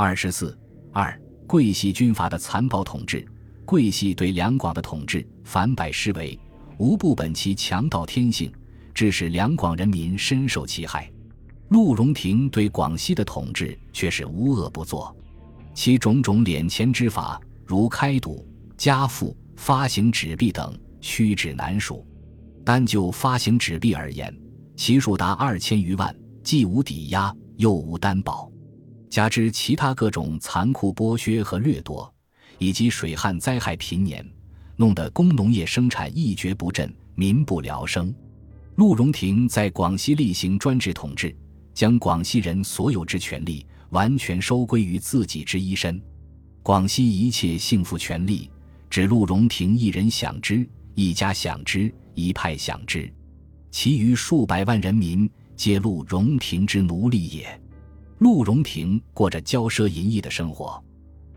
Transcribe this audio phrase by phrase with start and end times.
[0.00, 0.56] 二十四
[0.92, 3.26] 二，桂系军阀的残暴统治。
[3.64, 6.38] 桂系对两广的统治反百施为，
[6.78, 8.52] 无不本其强盗天性，
[8.94, 11.10] 致使两广人民深受其害。
[11.70, 15.12] 陆荣廷对广西的统治却是无恶不作，
[15.74, 18.46] 其种种敛钱之法，如开赌、
[18.76, 22.06] 加赋、发行纸币等，屈指难数。
[22.64, 24.32] 单就发行纸币而言，
[24.76, 28.47] 其数达二千余万，既无抵押，又无担保，
[29.08, 32.12] 加之其他各种残酷剥削和掠夺。
[32.60, 34.28] 以及水旱灾害频年，
[34.74, 38.12] 弄得工农业生产一蹶不振，民不聊生。
[38.74, 41.32] 陆荣廷在广西例行专制统治，
[41.72, 46.02] 将广西人所有之权利完全收归于自己之一身。
[46.64, 48.50] 广西一切幸福权利，
[48.90, 53.08] 只陆荣廷一人享之，一家享之，一派享之，
[53.70, 57.60] 其余数百万人民皆陆荣廷之奴隶也。
[58.18, 60.82] 陆荣廷过着骄奢淫逸的生活。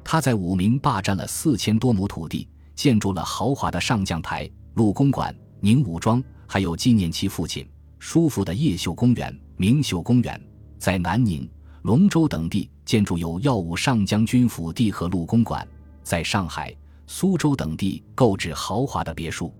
[0.03, 7.68] 他在武鸣霸占了四千多亩土地，建筑了豪华的上将台、陆公馆、宁武庄，还有纪念其父亲
[7.99, 10.41] 叔父的叶秀公园、明秀公园。
[10.79, 11.48] 在南宁、
[11.84, 15.68] 龙州等地建筑有耀武上将军府地和陆公馆。
[16.04, 19.54] 在上海、苏州等地购置豪华的别墅。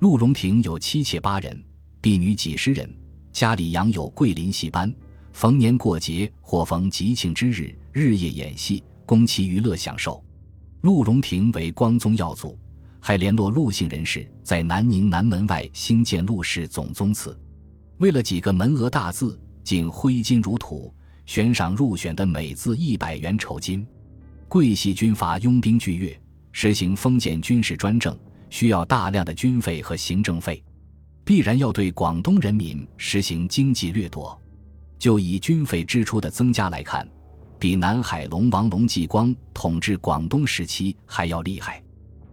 [0.00, 1.64] 陆荣廷有妻妾八人，
[2.02, 2.94] 婢女几十人，
[3.32, 4.94] 家里养有桂林戏班，
[5.32, 8.82] 逢年过节或逢吉庆之日，日夜演戏。
[9.06, 10.22] 供其娱乐享受。
[10.82, 12.58] 陆荣廷为光宗耀祖，
[13.00, 17.34] 还联络陆姓人士，在南宁南门外兴建陆氏总宗祠。
[17.96, 20.92] 为了几个门额大字，竟挥金如土，
[21.24, 23.86] 悬赏入选的每字一百元酬金。
[24.46, 26.20] 桂系军阀拥兵拒越，
[26.52, 28.14] 实行封建军事专政，
[28.50, 30.62] 需要大量的军费和行政费，
[31.24, 34.38] 必然要对广东人民实行经济掠夺。
[34.98, 37.08] 就以军费支出的增加来看。
[37.58, 41.82] 比南海龙王龙继光统治广东时期还要厉害。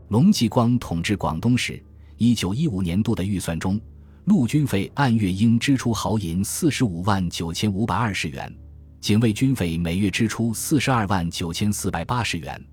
[0.10, 1.84] 龙继光统治广东时，
[2.18, 3.82] 一九一五年度的预算中，
[4.26, 8.56] 陆军费按月应支出豪银四十五万九千五百二十元，
[9.02, 12.64] 警卫军费每月支出四十二万九千四百八十元，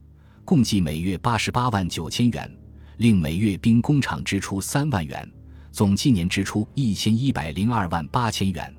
[0.44, 2.58] 共计每月八十八万九千元。
[2.98, 5.26] 另每月兵工厂支出三万元，
[5.70, 8.72] 总计年支出一千一百零二万八千元。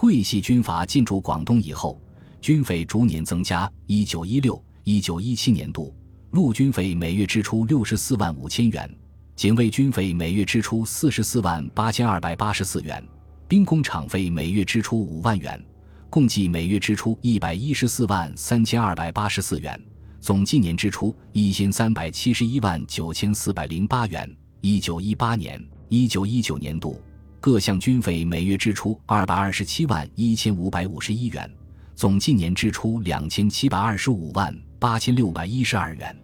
[0.00, 2.00] 桂系军阀进驻广东以后。
[2.40, 3.68] 军费逐年增加。
[3.86, 5.92] 一九一六、一九一七年度，
[6.30, 8.88] 陆军费每月支出六十四万五千元，
[9.34, 13.04] 警卫军费每月支出四十四万八千二百八十四元，
[13.48, 15.60] 兵工厂费每月支出五万元，
[16.08, 19.76] 共计每月支出一百一十四万三千二百八十四元，
[20.20, 24.32] 总计年支出一千三百七十一万九千四百零八元。
[24.60, 27.00] 一九一八年、一九一九年度，
[27.40, 31.50] 各项军费每月支出二百二十七万一千五百五十一元。
[31.94, 36.16] 总计年支出两千七百二十五万八千六百一十二元，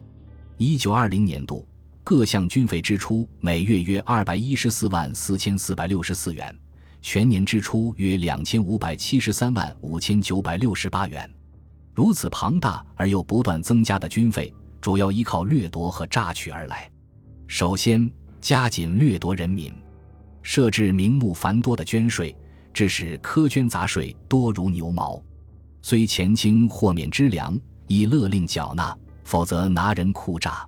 [0.57, 1.67] 一九二零年度
[2.05, 6.57] 各项军费支出每月约二百一十四万四千四百六十四元，
[7.03, 11.29] 全年支出约两千五百七十三万五千九百六十八元。
[11.93, 16.89] 如此庞大而又不断增加的军费，主要依靠掠夺和榨取而来。
[17.49, 18.09] 首先，
[18.41, 19.73] 加紧掠夺人民，
[20.45, 22.37] 设置名目繁多的捐税，
[22.73, 25.21] 致使苛捐杂税多如牛毛。
[25.81, 30.65] 虽前清豁免之粮，亦勒令缴纳，否则拿人酷诈。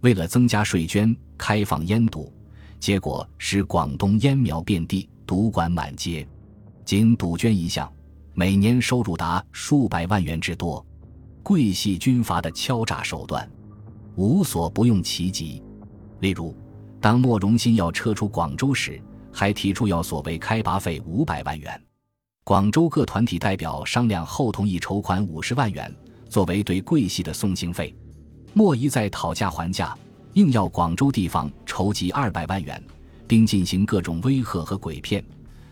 [0.00, 2.32] 为了增加税捐，开放烟赌，
[2.78, 6.26] 结果使广东烟苗遍地，赌馆满街。
[6.84, 7.92] 仅赌捐一项，
[8.34, 10.84] 每年收入达数百万元之多。
[11.42, 13.50] 桂系军阀的敲诈手段，
[14.14, 15.62] 无所不用其极。
[16.20, 16.54] 例如，
[17.00, 19.00] 当莫荣新要撤出广州时，
[19.38, 21.80] 还提出要所谓开拔费五百万元。
[22.42, 25.94] 广州各团体代表商量后，同意筹款五十万元
[26.28, 27.94] 作为对桂系的送行费。
[28.52, 29.96] 莫一再讨价还价，
[30.32, 32.82] 硬要广州地方筹集二百万元，
[33.28, 35.24] 并进行各种威吓和诡骗。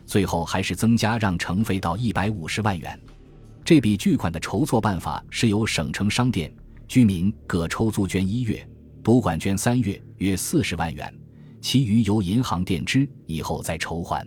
[0.04, 2.96] 最后还是增加让程费到一百五十万元。
[3.64, 6.54] 这笔巨款的筹措办法是由省城商店
[6.86, 8.64] 居民各抽租捐一月，
[9.02, 11.12] 赌馆捐三月，约四十万元，
[11.66, 14.24] 其余由银行垫支，以后再筹还。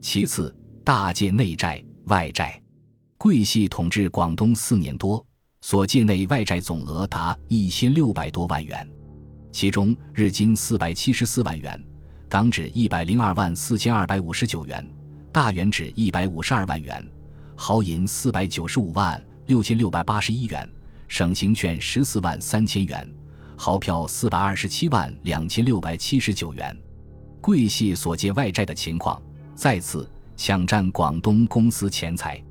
[0.00, 0.52] 其次。
[0.82, 2.60] 大借内债外债，
[3.16, 5.24] 桂系统治广东四年多，
[5.60, 8.86] 所借内外债总额达一千六百多万元，
[9.52, 11.80] 其中日金四百七十四万元，
[12.28, 14.84] 港纸一百零二万四千二百五十九元，
[15.30, 17.08] 大元纸一百五十二万元，
[17.54, 20.68] 豪银四百九十五万六千六百八十一元，
[21.06, 23.08] 省行券十四万三千元，
[23.56, 26.76] 豪票四百二十七万两千六百七十九元。
[27.40, 29.20] 桂系所借外债的情况，
[29.54, 30.10] 再次。
[30.36, 32.42] 抢占广东公司钱财，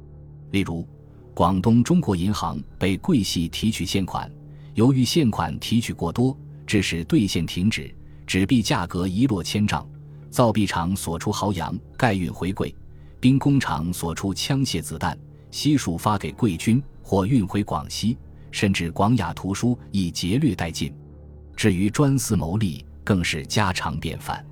[0.51, 0.87] 例如，
[1.33, 4.31] 广东中国银行被桂系提取现款，
[4.73, 6.33] 由于现款提取过多，
[6.65, 7.93] 致使兑现停止，
[8.25, 9.85] 纸币价格一落千丈。
[10.29, 12.73] 造币厂所出豪洋盖运回桂，
[13.19, 15.19] 兵工厂所出枪械子弹
[15.51, 18.17] 悉数发给桂军或运回广西，
[18.53, 20.93] 甚至广雅图书亦劫掠殆尽。
[21.55, 24.45] 至于专司牟利，更是家常便饭。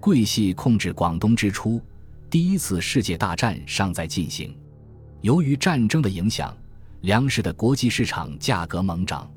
[0.00, 1.80] 桂系控制广东之初，
[2.28, 4.54] 第一次世界大战尚在进行，
[5.20, 6.54] 由于战争的影响，
[7.02, 9.30] 粮食的国际市场价格猛涨，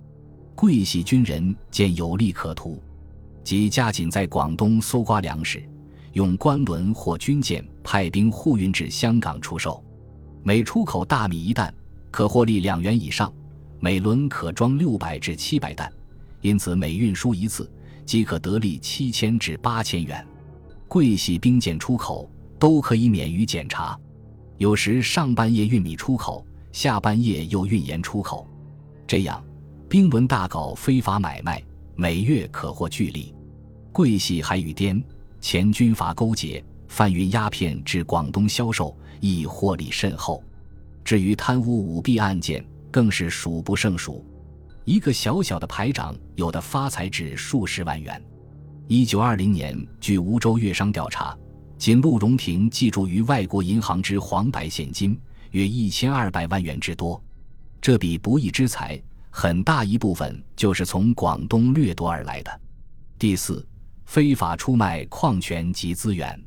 [0.56, 2.82] 桂系军人见有利可图，
[3.44, 5.64] 即加紧在广东搜刮粮食。
[6.14, 9.84] 用官轮或军舰派兵护运至香港出售，
[10.42, 11.72] 每出口大米一担，
[12.10, 13.32] 可获利两元以上；
[13.80, 15.92] 每轮可装六百至七百担，
[16.42, 17.70] 因此每运输一次
[18.06, 20.26] 即可得利七千至八千元。
[20.88, 23.98] 桂系兵舰出口都可以免于检查，
[24.58, 28.48] 有时上半夜运米出口，下半夜又运盐出口，
[29.08, 29.44] 这样
[29.88, 31.64] 兵轮大搞非法买卖，
[31.96, 33.34] 每月可获巨利。
[33.92, 35.04] 桂系还与滇。
[35.42, 40.44] 前军阀勾结，贩运鸦片至广东销售，亦获利甚厚。
[41.02, 42.62] 至于贪污舞弊案件，
[42.92, 44.26] 更是数不胜数。
[44.86, 48.22] 一个小小的排长，有的发财至数十万元。
[48.88, 51.38] 一九二零年，据梧州粤商调查，
[51.78, 55.20] 仅陆荣廷寄住于外国银行之黄白现金
[55.52, 57.22] 约一千二百万元之多。
[57.82, 62.62] 这笔不义之财，很大一部分就是从广东掠夺而来的。
[63.18, 63.66] 第四。
[64.06, 66.44] 非法出卖矿权及资源。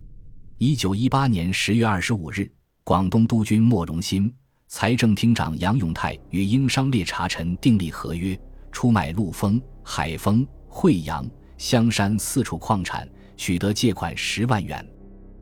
[0.59, 2.51] 一九一八年十月二十五日，
[2.83, 4.35] 广东督军莫荣新、
[4.75, 8.37] 财政厅长杨永泰与英商列查臣订立合约，
[8.73, 11.29] 出卖陆丰、海丰、惠阳、
[11.59, 14.85] 香山四处矿产，取得借款十万元。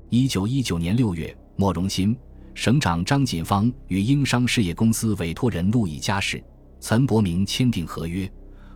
[0.09, 2.15] 一九一九年六月，莫荣新、
[2.55, 6.43] 省长张锦芳与英商事业公司委托人陆以家氏、
[6.81, 8.29] 岑伯明签订合约。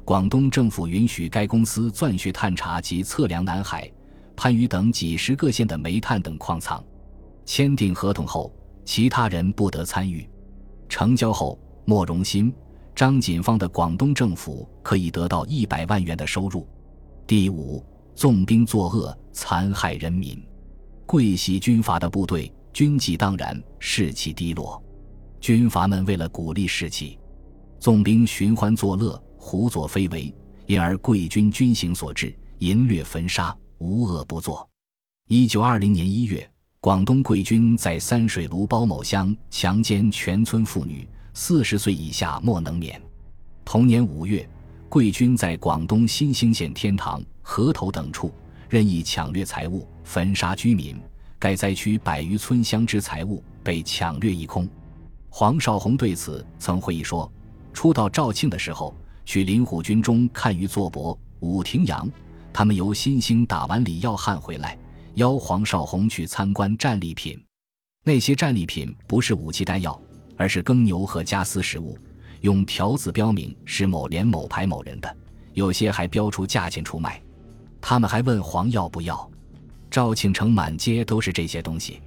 [0.04, 3.90] 广东政府允许该公司钻穴探查及测量南海、
[4.36, 6.82] 番禺等几十个县的煤炭等矿藏。
[7.44, 8.54] 签订合同后，
[8.84, 10.24] 其他人不得参与。
[10.88, 12.52] 成交后，莫荣新、
[12.94, 16.66] 张锦芳的广东政府可以得到一百万元的收入。
[17.26, 17.84] 第五，
[18.14, 20.40] 纵兵作恶，残害人民。
[21.06, 24.82] 桂系军阀的部队军纪当然士气低落，
[25.40, 27.18] 军阀们为了鼓励士气，
[27.78, 29.20] 纵兵寻欢作乐。
[29.36, 30.34] 胡作非为，
[30.64, 34.66] 因而贵军军行所致，淫掠焚杀，无恶不作。
[35.28, 36.50] 一九二零年一月，
[36.84, 43.00] 广东贵军在三水卢包某乡强奸全村妇女，四十岁以下莫能免。
[43.64, 44.46] 同年五月，
[44.90, 48.30] 贵军在广东新兴县天堂、河头等处
[48.68, 51.00] 任意抢掠财物，焚杀居民，
[51.38, 54.68] 该灾区百余村乡之财物被抢掠一空。
[55.30, 57.32] 黄绍竑对此曾回忆说
[57.72, 58.94] ：“初到肇庆的时候。”
[59.24, 62.06] 去林虎军中看于作伯、武廷阳，
[62.52, 64.76] 他们由新兴打完李耀汉回来，
[65.14, 67.42] 邀黄少红去参观战利品。
[68.04, 70.00] 那些战利品不是武器弹药，
[70.36, 71.96] 而是耕牛和家私食物，
[72.40, 75.16] 用条子标明是某连某排某人的，
[75.52, 77.20] 有些还标出价钱出卖。
[77.80, 79.30] 他们还问黄要不要。
[79.90, 82.00] 赵庆城满街都是这些东西。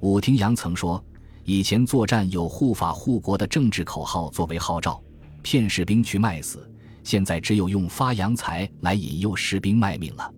[0.00, 1.02] 武廷阳曾说，
[1.44, 5.02] 以前作战有护法护国的政治口号作为号召。
[5.42, 6.70] 骗士兵去卖死，
[7.02, 10.32] 现在只有用发洋财来引诱士兵卖命了。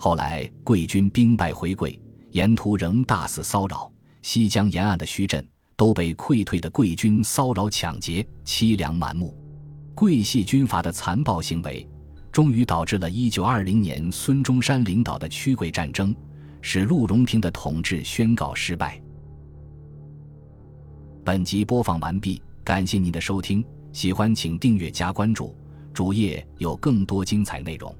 [0.00, 2.00] 后来贵军兵败回桂，
[2.30, 3.90] 沿途仍大肆骚扰
[4.22, 5.44] 西江沿岸的墟镇，
[5.76, 9.36] 都被溃退的贵军骚扰抢劫，凄凉满目。
[9.96, 11.84] 桂系军阀的残暴行为，
[12.30, 16.14] 终于导致了一九二零年孙中山领导的驱桂战争，
[16.60, 19.02] 使陆荣廷的统治宣告失败。
[21.24, 23.64] 本集播放完毕，感谢您的收听。
[23.92, 25.56] 喜欢请订阅加关注，
[25.92, 27.92] 主页有更多精彩内容。